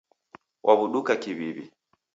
[0.65, 1.65] Waw'uduka kiw'iw'i.